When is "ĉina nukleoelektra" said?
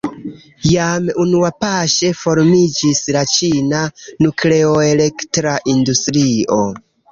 3.35-5.57